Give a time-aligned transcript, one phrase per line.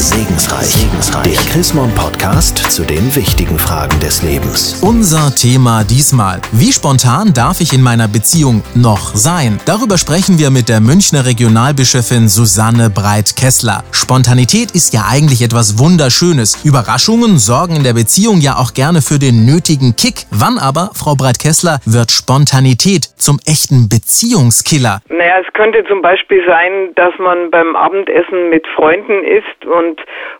[0.00, 0.64] Segensreich.
[0.64, 1.24] Segensreich.
[1.24, 4.80] Der Chrismon Podcast zu den wichtigen Fragen des Lebens.
[4.82, 6.40] Unser Thema diesmal.
[6.52, 9.60] Wie spontan darf ich in meiner Beziehung noch sein?
[9.66, 13.84] Darüber sprechen wir mit der Münchner Regionalbischöfin Susanne Breit-Kessler.
[13.92, 16.64] Spontanität ist ja eigentlich etwas Wunderschönes.
[16.64, 20.24] Überraschungen sorgen in der Beziehung ja auch gerne für den nötigen Kick.
[20.30, 25.02] Wann aber, Frau Breit-Kessler, wird Spontanität zum echten Beziehungskiller?
[25.10, 29.89] Naja, es könnte zum Beispiel sein, dass man beim Abendessen mit Freunden isst und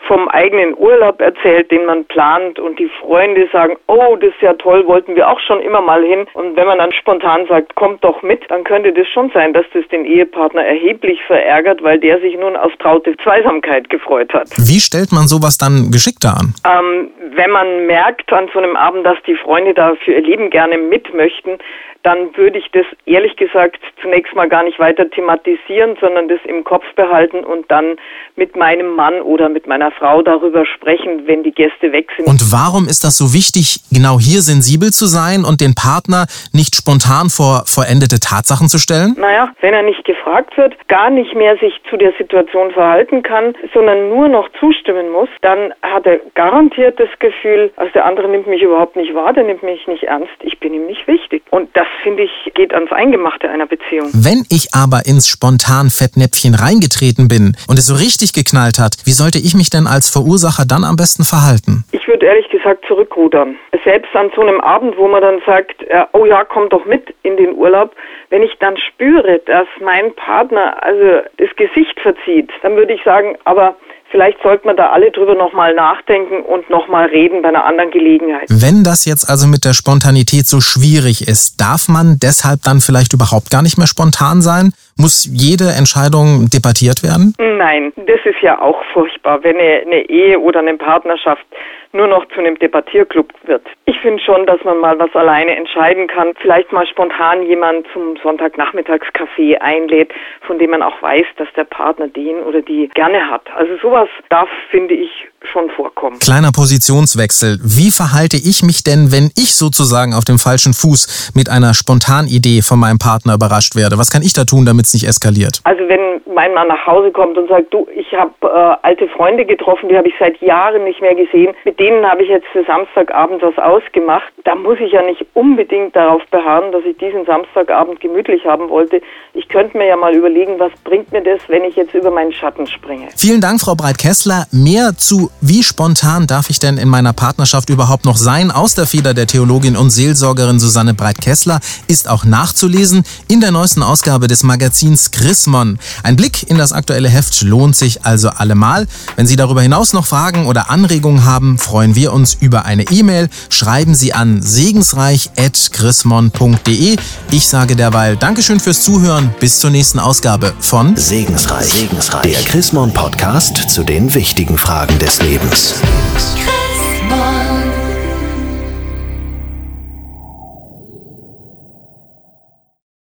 [0.07, 4.55] vom eigenen Urlaub erzählt, den man plant und die Freunde sagen, oh, das ist ja
[4.55, 6.27] toll, wollten wir auch schon immer mal hin.
[6.35, 9.67] Und wenn man dann spontan sagt, kommt doch mit, dann könnte das schon sein, dass
[9.73, 14.49] das den Ehepartner erheblich verärgert, weil der sich nun auf traute Zweisamkeit gefreut hat.
[14.57, 16.55] Wie stellt man sowas dann geschickter an?
[16.65, 20.51] Ähm, wenn man merkt an so einem Abend, dass die Freunde da für ihr Leben
[20.51, 21.59] gerne mit möchten,
[22.03, 26.65] dann würde ich das ehrlich gesagt zunächst mal gar nicht weiter thematisieren, sondern das im
[26.65, 27.97] Kopf behalten und dann
[28.37, 32.27] mit meinem Mann oder mit meiner Frau darüber sprechen, wenn die Gäste weg sind.
[32.27, 36.75] Und warum ist das so wichtig, genau hier sensibel zu sein und den Partner nicht
[36.75, 39.15] spontan vor vollendete Tatsachen zu stellen?
[39.19, 43.55] Naja, wenn er nicht gefragt wird, gar nicht mehr sich zu der Situation verhalten kann,
[43.75, 48.47] sondern nur noch zustimmen muss, dann hat er garantiert das Gefühl, also der andere nimmt
[48.47, 51.43] mich überhaupt nicht wahr, der nimmt mich nicht ernst, ich bin ihm nicht wichtig.
[51.51, 54.09] Und das finde ich, geht ans Eingemachte einer Beziehung.
[54.13, 59.13] Wenn ich aber ins spontan Fettnäpfchen reingetreten bin und es so richtig geknallt hat, wie
[59.13, 61.85] sollte ich mich denn als Verursacher dann am besten verhalten?
[61.93, 63.57] Ich würde ehrlich gesagt zurückrudern.
[63.85, 67.15] Selbst an so einem Abend, wo man dann sagt, äh, oh ja, komm doch mit
[67.23, 67.95] in den Urlaub,
[68.31, 73.37] wenn ich dann spüre, dass mein Partner also das Gesicht verzieht, dann würde ich sagen,
[73.45, 73.77] aber
[74.11, 78.49] Vielleicht sollte man da alle drüber nochmal nachdenken und nochmal reden bei einer anderen Gelegenheit.
[78.49, 83.13] Wenn das jetzt also mit der Spontanität so schwierig ist, darf man deshalb dann vielleicht
[83.13, 84.73] überhaupt gar nicht mehr spontan sein?
[84.97, 87.35] Muss jede Entscheidung debattiert werden?
[87.39, 91.45] Nein, das ist ja auch furchtbar, wenn eine, Ehe oder eine Partnerschaft
[91.93, 93.67] nur noch zu einem Debattierclub wird.
[93.85, 96.35] Ich finde schon, dass man mal was alleine entscheiden kann.
[96.41, 100.13] Vielleicht mal spontan jemand zum Sonntagnachmittagscafé einlädt,
[100.47, 103.43] von dem man auch weiß, dass der Partner den oder die gerne hat.
[103.57, 106.19] Also sowas darf, finde ich, schon vorkommen.
[106.19, 107.59] Kleiner Positionswechsel.
[107.63, 112.63] Wie verhalte ich mich denn, wenn ich sozusagen auf dem falschen Fuß mit einer Spontanidee
[112.63, 113.99] von meinem Partner überrascht werde?
[113.99, 115.61] Was kann ich da tun, damit es nicht eskaliert?
[115.65, 119.45] Also wenn mein Mann nach Hause kommt und sagt, du, ich habe äh, alte Freunde
[119.45, 122.65] getroffen, die habe ich seit Jahren nicht mehr gesehen, mit denen habe ich jetzt für
[122.65, 128.01] Samstagabend was ausgemacht, da muss ich ja nicht unbedingt darauf beharren, dass ich diesen Samstagabend
[128.01, 129.01] gemütlich haben wollte.
[129.35, 132.33] Ich könnte mir ja mal überlegen, was bringt mir das, wenn ich jetzt über meinen
[132.33, 133.09] Schatten springe.
[133.17, 134.47] Vielen Dank, Frau Breit-Kessler.
[134.53, 138.51] Mehr zu wie spontan darf ich denn in meiner Partnerschaft überhaupt noch sein?
[138.51, 143.83] Aus der Feder der Theologin und Seelsorgerin Susanne Breit-Kessler ist auch nachzulesen in der neuesten
[143.83, 145.79] Ausgabe des Magazins Chrismon.
[146.03, 148.87] Ein Blick in das aktuelle Heft lohnt sich also allemal.
[149.17, 153.31] Wenn Sie darüber hinaus noch Fragen oder Anregungen haben, freuen wir uns über eine E-Mail.
[153.49, 156.97] Schreiben Sie an segensreich.chrismon.de.
[157.31, 159.35] Ich sage derweil Dankeschön fürs Zuhören.
[159.41, 161.73] Bis zur nächsten Ausgabe von Segensreich.
[161.73, 162.33] Segensreich.
[162.33, 165.83] Der Chrismon Podcast zu den wichtigen Fragen des Lebens.